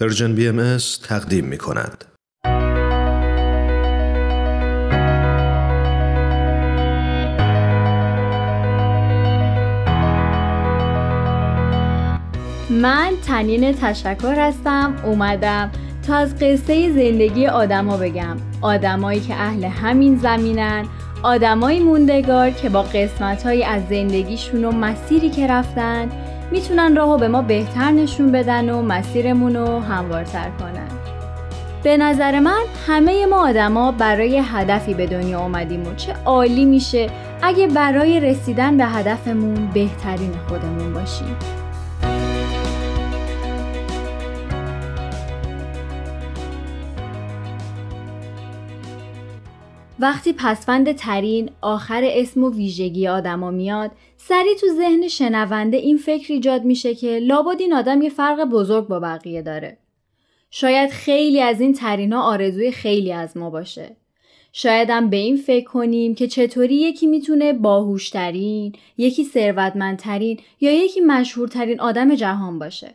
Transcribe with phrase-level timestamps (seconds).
[0.00, 0.76] پرژن بی ام
[1.08, 2.04] تقدیم می کند.
[12.70, 15.70] من تنین تشکر هستم اومدم
[16.06, 20.84] تا از قصه زندگی آدما بگم آدمایی که اهل همین زمینن
[21.22, 26.08] آدمای موندگار که با قسمتهایی از زندگیشون و مسیری که رفتن
[26.52, 30.88] می‌تونن راهو به ما بهتر نشون بدن و مسیرمون رو هموارتر کنن.
[31.82, 37.10] به نظر من همه ما آدما برای هدفی به دنیا آمدیم و چه عالی میشه
[37.42, 41.36] اگه برای رسیدن به هدفمون بهترین خودمون باشیم.
[50.00, 53.90] وقتی پسفند ترین آخر اسم و ویژگی آدما میاد
[54.28, 58.88] سری تو ذهن شنونده این فکر ایجاد میشه که لابد این آدم یه فرق بزرگ
[58.88, 59.78] با بقیه داره.
[60.50, 63.96] شاید خیلی از این ترینا آرزوی خیلی از ما باشه.
[64.52, 71.80] شایدم به این فکر کنیم که چطوری یکی می‌تونه باهوشترین، یکی ثروتمندترین یا یکی مشهورترین
[71.80, 72.94] آدم جهان باشه.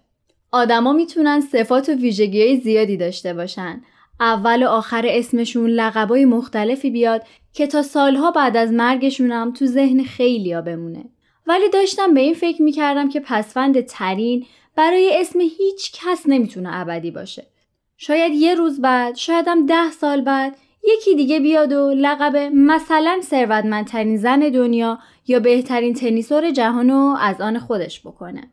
[0.52, 3.82] آدما می‌تونن صفات و ویژگی زیادی داشته باشن
[4.20, 10.04] اول و آخر اسمشون لقبای مختلفی بیاد که تا سالها بعد از مرگشونم تو ذهن
[10.04, 11.13] خیلیا بمونه.
[11.48, 17.12] ولی داشتم به این فکر می‌کردم که پسفند ترین برای اسم هیچ کس نمی‌تونه ابدی
[17.12, 17.48] باشه.
[17.98, 24.18] شاید یه روز بعد، شایدم ده سال بعد یکی دیگه بیاد و لقب مثلا ثروتمندترین
[24.18, 28.52] زن دنیا یا بهترین تنیسور جهانو از آن خودش بکنه.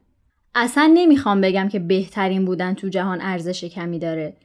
[0.54, 4.36] اصلا نمی‌خوام بگم که بهترین بودن تو جهان ارزش کمی داره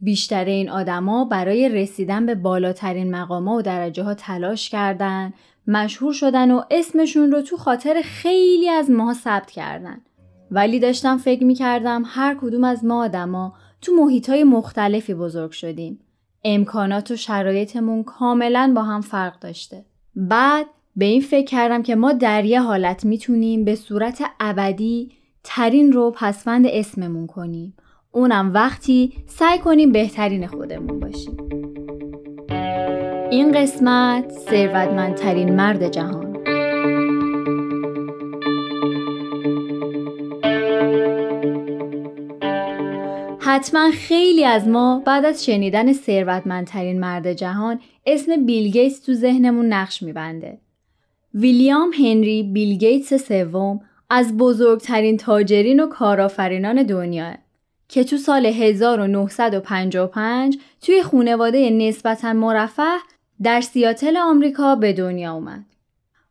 [0.00, 5.32] بیشتر این آدما برای رسیدن به بالاترین مقاما و درجه ها تلاش کردن،
[5.66, 10.00] مشهور شدن و اسمشون رو تو خاطر خیلی از ماها ثبت کردن.
[10.50, 15.50] ولی داشتم فکر می کردم هر کدوم از ما آدما تو محیط های مختلفی بزرگ
[15.50, 15.98] شدیم.
[16.44, 19.84] امکانات و شرایطمون کاملا با هم فرق داشته.
[20.16, 25.12] بعد به این فکر کردم که ما در یه حالت می‌تونیم به صورت ابدی
[25.44, 27.74] ترین رو پسفند اسممون کنیم
[28.14, 31.36] اونم وقتی سعی کنیم بهترین خودمون باشیم
[33.30, 36.36] این قسمت ثروتمندترین مرد جهان
[43.40, 49.66] حتما خیلی از ما بعد از شنیدن ثروتمندترین مرد جهان اسم بیل گیتس تو ذهنمون
[49.66, 50.58] نقش میبنده.
[51.34, 57.43] ویلیام هنری بیل گیتس سوم از بزرگترین تاجرین و کارآفرینان دنیاه.
[57.88, 62.92] که تو سال 1955 توی خونواده نسبتا مرفه
[63.42, 65.64] در سیاتل آمریکا به دنیا اومد.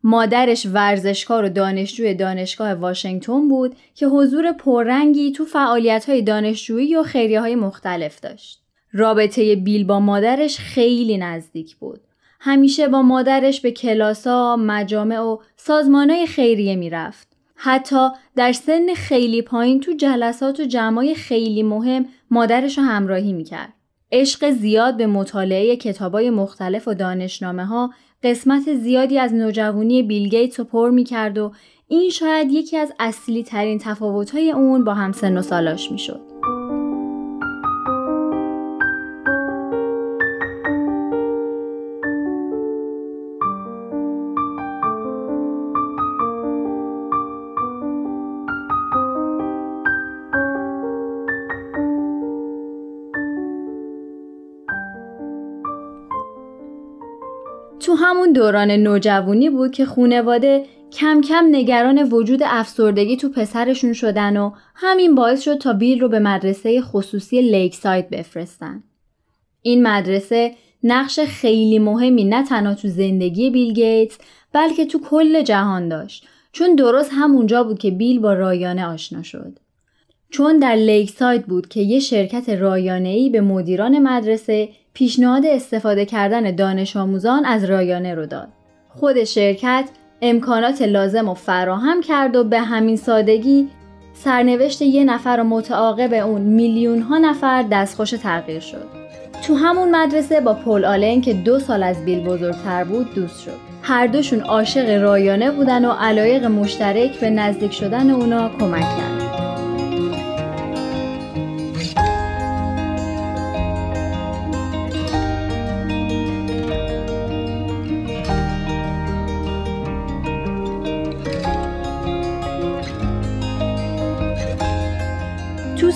[0.03, 7.03] مادرش ورزشکار و دانشجوی دانشگاه واشنگتن بود که حضور پررنگی تو فعالیت های دانشجویی و
[7.03, 8.63] خیریه های مختلف داشت.
[8.91, 12.01] رابطه بیل با مادرش خیلی نزدیک بود.
[12.39, 17.32] همیشه با مادرش به کلاسا، مجامع و سازمانهای خیریه می‌رفت.
[17.65, 23.73] حتی در سن خیلی پایین تو جلسات و جمعای خیلی مهم مادرش رو همراهی می‌کرد.
[24.11, 27.93] عشق زیاد به مطالعه کتابای مختلف و دانشنامه ها
[28.23, 31.51] قسمت زیادی از نوجوانی بیل گیتس رو پر می‌کرد و
[31.87, 36.32] این شاید یکی از اصلی ترین تفاوت های اون با همسن و سالاش می‌شد.
[57.93, 64.37] تو همون دوران نوجوانی بود که خونواده کم کم نگران وجود افسردگی تو پسرشون شدن
[64.37, 68.83] و همین باعث شد تا بیل رو به مدرسه خصوصی لیک ساید بفرستن.
[69.61, 74.17] این مدرسه نقش خیلی مهمی نه تنها تو زندگی بیل گیتس
[74.53, 79.59] بلکه تو کل جهان داشت چون درست همونجا بود که بیل با رایانه آشنا شد.
[80.29, 86.55] چون در لیک ساید بود که یه شرکت رایانه‌ای به مدیران مدرسه پیشنهاد استفاده کردن
[86.55, 88.47] دانش آموزان از رایانه رو داد.
[88.89, 89.89] خود شرکت
[90.21, 93.69] امکانات لازم و فراهم کرد و به همین سادگی
[94.13, 98.85] سرنوشت یه نفر و متعاقب اون میلیون ها نفر دستخوش تغییر شد.
[99.47, 103.73] تو همون مدرسه با پل آلن که دو سال از بیل بزرگتر بود دوست شد.
[103.81, 109.32] هر دوشون عاشق رایانه بودن و علایق مشترک به نزدیک شدن اونا کمک کرد.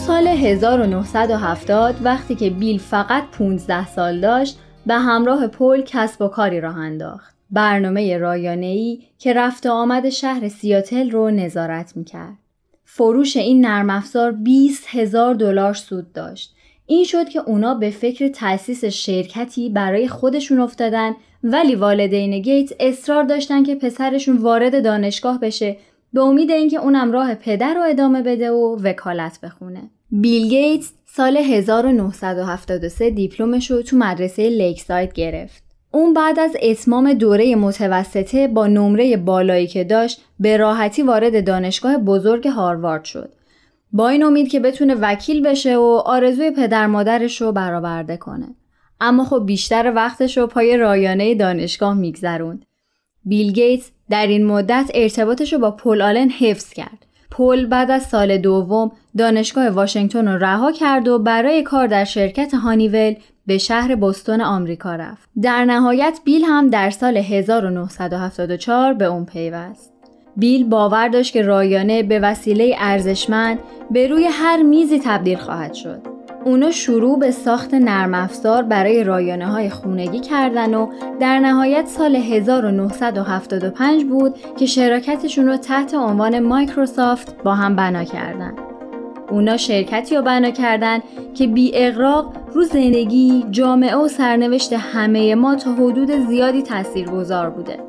[0.08, 6.62] سال 1970 وقتی که بیل فقط 15 سال داشت به همراه پل کسب و کاری
[6.62, 7.36] راه انداخت.
[7.52, 12.38] برنامه رایانه‌ای که رفت و آمد شهر سیاتل رو نظارت می‌کرد.
[12.86, 16.56] فروش این نرم افزار 20 هزار دلار سود داشت.
[16.86, 21.14] این شد که اونا به فکر تأسیس شرکتی برای خودشون افتادن
[21.44, 25.78] ولی والدین گیتس اصرار داشتن که پسرشون وارد دانشگاه بشه
[26.14, 29.90] به امید اینکه اونم راه پدر رو ادامه بده و وکالت بخونه.
[30.12, 35.64] بیل گیتس سال 1973 دیپلمش رو تو مدرسه Lakeside گرفت.
[35.92, 41.98] اون بعد از اتمام دوره متوسطه با نمره بالایی که داشت به راحتی وارد دانشگاه
[41.98, 43.34] بزرگ هاروارد شد.
[43.92, 48.48] با این امید که بتونه وکیل بشه و آرزوی پدر مادرش رو برآورده کنه.
[49.02, 52.66] اما خب بیشتر وقتش رو پای رایانه دانشگاه میگذروند.
[53.26, 57.07] بیل گیتس در این مدت ارتباطش رو با پل آلن حفظ کرد.
[57.38, 62.54] پل بعد از سال دوم دانشگاه واشنگتن رو رها کرد و برای کار در شرکت
[62.54, 63.16] هانیول
[63.48, 65.30] به شهر بستون آمریکا رفت.
[65.42, 69.94] در نهایت بیل هم در سال 1974 به اون پیوست.
[70.38, 73.60] بیل باور داشت که رایانه به وسیله ارزشمند
[73.92, 76.17] به روی هر میزی تبدیل خواهد شد.
[76.48, 80.88] اونا شروع به ساخت نرم افزار برای رایانه های خونگی کردن و
[81.20, 88.54] در نهایت سال 1975 بود که شراکتشون رو تحت عنوان مایکروسافت با هم بنا کردن.
[89.30, 91.00] اونا شرکتی رو بنا کردن
[91.34, 97.80] که بی اقراق رو زندگی، جامعه و سرنوشت همه ما تا حدود زیادی تاثیرگذار بوده.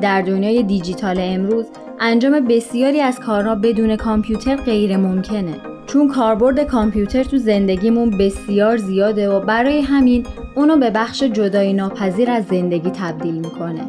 [0.00, 1.66] در دنیای دیجیتال امروز
[2.00, 5.56] انجام بسیاری از کارها بدون کامپیوتر غیر ممکنه.
[5.86, 12.30] چون کاربرد کامپیوتر تو زندگیمون بسیار زیاده و برای همین اونو به بخش جدایی ناپذیر
[12.30, 13.84] از زندگی تبدیل می‌کنه.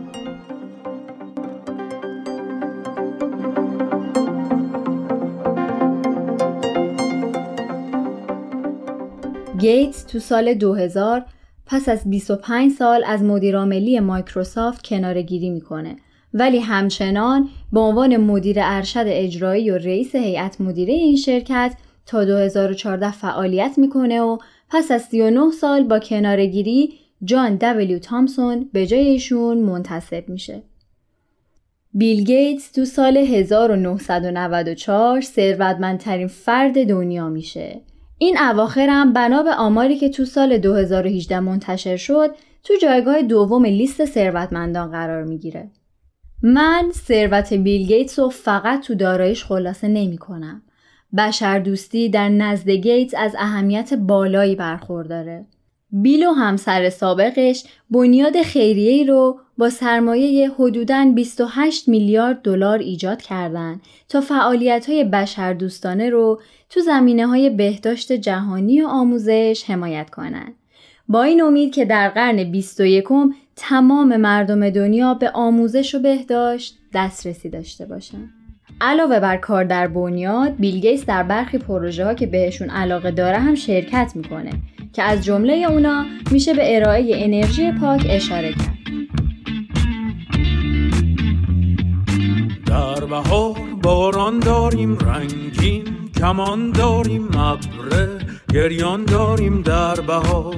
[9.60, 11.26] گیتس تو سال 2000
[11.66, 15.96] پس از 25 سال از مدیرعاملی مایکروسافت کنارگیری می‌کنه
[16.34, 21.76] ولی همچنان به عنوان مدیر ارشد اجرایی و رئیس هیئت مدیره این شرکت
[22.06, 24.38] تا 2014 فعالیت می‌کنه و
[24.70, 26.94] پس از 39 سال با کنارگیری
[27.24, 30.64] جان دبلیو تامسون به جای ایشون منتصب میشه.
[31.94, 37.82] بیل گیتس تو سال 1994 ثروتمندترین فرد دنیا میشه.
[38.18, 43.66] این اواخر هم بنا به آماری که تو سال 2018 منتشر شد تو جایگاه دوم
[43.66, 45.72] لیست ثروتمندان قرار می‌گیره.
[46.46, 50.62] من ثروت بیل گیتس رو فقط تو دارایش خلاصه نمی کنم.
[51.18, 55.46] بشردوستی در نزد گیتس از اهمیت بالایی برخورداره.
[55.92, 63.82] بیل و همسر سابقش بنیاد خیریه رو با سرمایه حدوداً 28 میلیارد دلار ایجاد کردند
[64.10, 70.54] تا فعالیت های بشردوستانه رو تو زمینه های بهداشت جهانی و آموزش حمایت کنند.
[71.08, 73.06] با این امید که در قرن 21
[73.56, 78.30] تمام مردم دنیا به آموزش و بهداشت دسترسی داشته باشند.
[78.82, 83.56] علاوه بر کار در بنیاد بیلگیس در برخی پروژه ها که بهشون علاقه داره هم
[83.56, 84.52] شرکت می‌کنه
[84.94, 88.78] که از جمله اونا میشه به ارائه انرژی پاک اشاره کرد
[92.66, 95.84] در بهار باران داریم رنگین
[96.20, 98.10] کمان داریم ابره
[98.54, 100.56] گریان داریم در بهار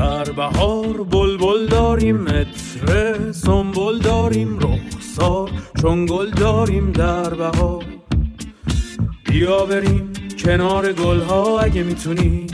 [0.00, 5.50] در بهار بلبل داریم متره سنبل داریم رخسار
[5.82, 7.84] چون گل داریم در بهار.
[9.24, 10.12] بیا بریم
[10.44, 12.46] کنار گلها اگه می‌تونی.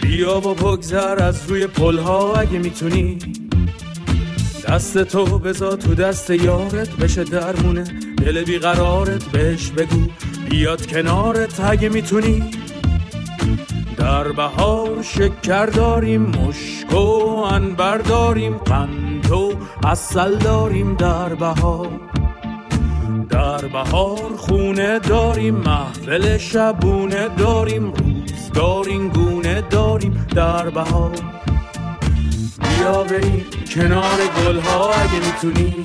[0.00, 3.18] بیا با بگذر از روی پلها اگه می‌تونی.
[4.68, 7.84] دست تو بزا تو دست یارت بشه درمونه
[8.16, 10.08] دل بیقرارت بهش بگو
[10.50, 12.50] بیاد کنارت اگه می‌تونی.
[13.98, 19.52] در بهار شکر داریم مشک و انبر داریم قند و
[19.84, 21.88] اصل داریم در بهار.
[23.30, 31.12] در بهار خونه داریم محفل شبونه داریم روزگار گونه داریم در بهار.
[32.60, 35.76] بیا بریم کنار گلها اگه می‌تونی.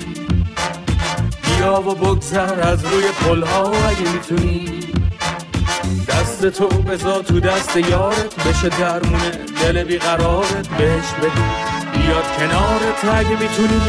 [1.42, 4.93] بیا و بگذر از روی پلها اگه می‌تونی.
[6.24, 8.48] دست تو بزا تو دست یارت.
[8.48, 9.30] بشه درمونه
[9.62, 10.68] دل بیقرارت.
[10.68, 11.44] بهش بگو
[11.92, 13.18] بیاد کنارت.
[13.18, 13.80] اگه می‌تونی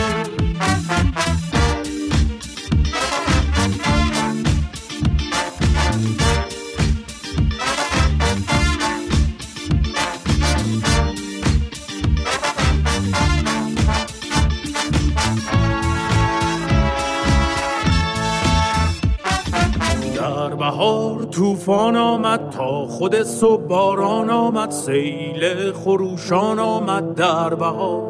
[20.75, 28.03] بهار طوفان آمد تا خود صبح باران آمد سیل خروشان آمد در بهار.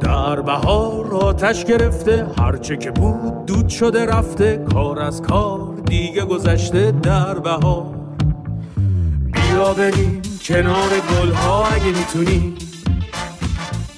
[0.00, 6.90] در بهار آتش گرفته هرچه که بود دود شده رفته کار از کار دیگه گذشته
[7.02, 7.86] در بهار.
[9.32, 12.54] بیا بریم کنار گلها اگه می‌تونی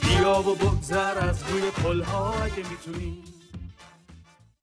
[0.02, 3.39] بیا و بگذر از روی پلها اگه می‌تونی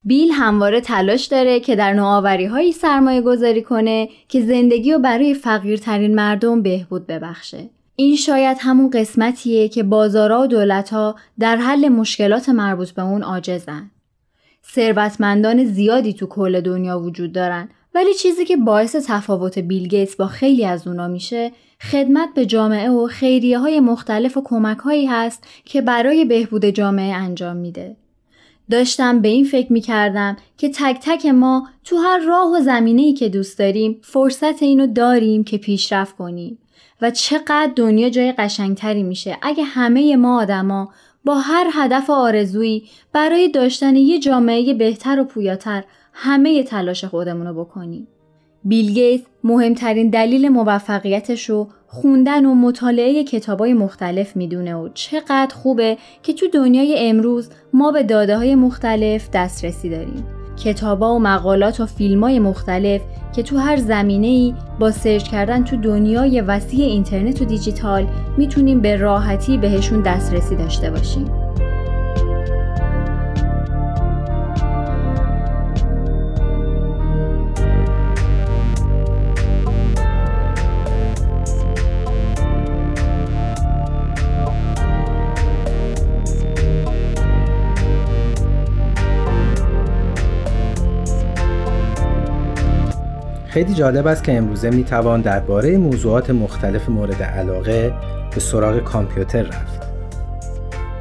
[0.07, 5.33] بیل همواره تلاش داره که در نوآوری هایی سرمایه گذاری کنه که زندگی رو برای
[5.33, 7.69] فقیرترین مردم بهبود ببخشه.
[7.95, 13.91] این شاید همون قسمتیه که بازارها و دولتها در حل مشکلات مربوط به اون عاجزن.
[14.73, 20.27] ثروتمندان زیادی تو کل دنیا وجود دارن ولی چیزی که باعث تفاوت بیل گیتس با
[20.27, 21.51] خیلی از اونا میشه
[21.91, 27.13] خدمت به جامعه و خیریه های مختلف و کمک هایی هست که برای بهبود جامعه
[27.13, 27.95] انجام میده.
[28.69, 33.13] داشتم به این فکر می کردم که تک تک ما تو هر راه و زمینه
[33.13, 36.57] که دوست داریم فرصت اینو داریم که پیشرفت کنیم
[37.01, 40.89] و چقدر دنیا جای قشنگتری میشه اگه همه ما آدما
[41.25, 45.83] با هر هدف آرزویی برای داشتن یه جامعه بهتر و پویاتر
[46.13, 48.07] همه تلاش خودمون رو بکنیم.
[48.63, 55.97] بیل گیت مهمترین دلیل موفقیتش رو خوندن و مطالعه کتابای مختلف می‌دونه و چقدر خوبه
[56.23, 60.25] که تو دنیای امروز ما به داده های مختلف دسترسی داریم.
[60.63, 63.01] کتابا و مقالات و فیلم های مختلف
[63.35, 68.79] که تو هر زمینه ای با سرچ کردن تو دنیای وسیع اینترنت و دیجیتال می‌تونیم
[68.79, 71.46] به راحتی بهشون دسترسی داشته باشیم.
[93.57, 97.93] خیلی جالب است که امروزه می توان درباره موضوعات مختلف مورد علاقه
[98.33, 99.81] به سراغ کامپیوتر رفت.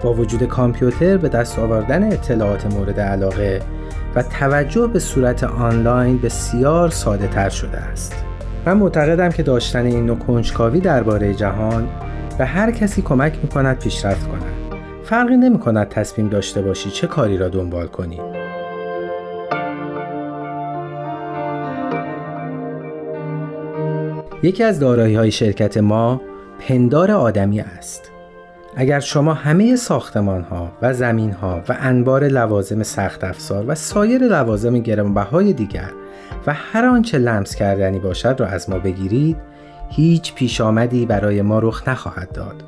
[0.03, 3.61] با وجود کامپیوتر به دست آوردن اطلاعات مورد علاقه
[4.15, 8.15] و توجه به صورت آنلاین بسیار ساده تر شده است.
[8.67, 11.89] من معتقدم که داشتن این نوع کنجکاوی درباره جهان
[12.39, 14.81] به هر کسی کمک می کند پیشرفت کند.
[15.05, 18.36] فرقی نمی کند تصمیم داشته باشی چه کاری را دنبال کنی.
[24.43, 26.21] یکی از دارایی های شرکت ما
[26.59, 28.11] پندار آدمی است.
[28.77, 34.23] اگر شما همه ساختمان ها و زمین ها و انبار لوازم سخت افزار و سایر
[34.23, 35.91] لوازم گرانبهای دیگر
[36.47, 39.37] و هر آنچه لمس کردنی باشد را از ما بگیرید
[39.91, 42.65] هیچ پیش آمدی برای ما رخ نخواهد داد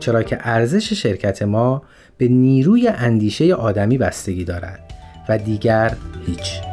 [0.00, 1.82] چرا که ارزش شرکت ما
[2.18, 4.80] به نیروی اندیشه آدمی بستگی دارد
[5.28, 6.69] و دیگر هیچ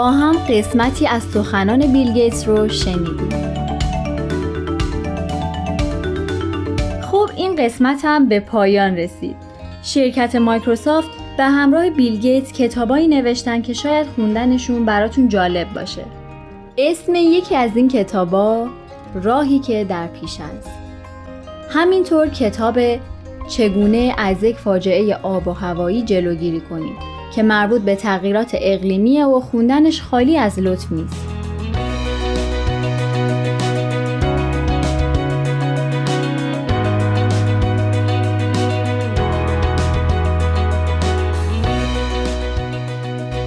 [0.00, 3.28] با هم قسمتی از سخنان بیل گیتس رو شنیدیم.
[7.02, 9.36] خب این قسمت هم به پایان رسید.
[9.82, 16.04] شرکت مایکروسافت به همراه بیل گیتس کتابایی نوشتن که شاید خوندنشون براتون جالب باشه.
[16.78, 18.66] اسم یکی از این کتابا
[19.22, 20.70] راهی که در پیش است.
[21.70, 22.78] همینطور کتاب
[23.48, 29.40] چگونه از یک فاجعه آب و هوایی جلوگیری کنیم که مربوط به تغییرات اقلیمیه و
[29.40, 31.26] خوندنش خالی از لطف نیست.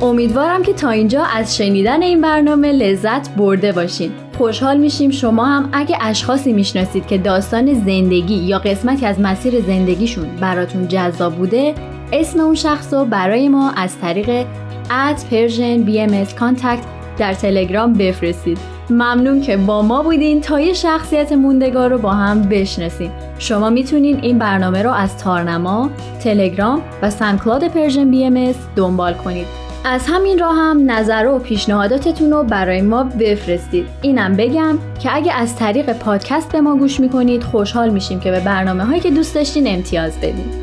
[0.01, 4.11] امیدوارم که تا اینجا از شنیدن این برنامه لذت برده باشین.
[4.37, 10.35] خوشحال میشیم شما هم اگه اشخاصی می‌شناسید که داستان زندگی یا قسمتی از مسیر زندگیشون
[10.35, 11.75] براتون جذاب بوده
[12.11, 14.45] اسم اون شخص رو برای ما از طریق
[14.89, 16.85] at Persian BMS Contact
[17.17, 18.57] در تلگرام بفرستید.
[18.89, 23.11] ممنون که با ما بودین تا یه شخصیت موندگار رو با هم بشناسیم.
[23.39, 25.89] شما می‌تونین این برنامه رو از تارنما،
[26.23, 29.47] تلگرام و SoundCloud Persian BM دنبال کنید.
[29.85, 33.87] از همین راه هم نظر و پیشنهاداتتون رو برای ما بفرستید.
[34.01, 38.39] اینم بگم که اگه از طریق پادکست به ما گوش می‌کنید خوشحال میشیم که به
[38.39, 40.62] برنامه هایی که دوست داشتین امتیاز بدید